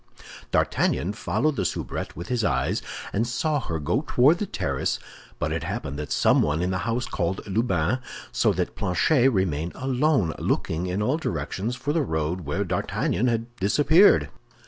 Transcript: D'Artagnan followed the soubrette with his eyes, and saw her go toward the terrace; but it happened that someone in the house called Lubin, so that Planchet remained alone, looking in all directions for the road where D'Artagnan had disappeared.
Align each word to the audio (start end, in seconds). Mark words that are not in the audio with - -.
D'Artagnan 0.49 1.13
followed 1.13 1.57
the 1.57 1.63
soubrette 1.63 2.15
with 2.15 2.29
his 2.29 2.43
eyes, 2.43 2.81
and 3.13 3.27
saw 3.27 3.59
her 3.59 3.77
go 3.79 4.03
toward 4.07 4.39
the 4.39 4.47
terrace; 4.47 4.97
but 5.37 5.51
it 5.51 5.61
happened 5.61 5.99
that 5.99 6.11
someone 6.11 6.63
in 6.63 6.71
the 6.71 6.79
house 6.89 7.05
called 7.05 7.45
Lubin, 7.45 7.99
so 8.31 8.51
that 8.51 8.75
Planchet 8.75 9.29
remained 9.31 9.73
alone, 9.75 10.33
looking 10.39 10.87
in 10.87 11.03
all 11.03 11.17
directions 11.17 11.75
for 11.75 11.93
the 11.93 12.01
road 12.01 12.47
where 12.47 12.63
D'Artagnan 12.63 13.27
had 13.27 13.55
disappeared. 13.57 14.29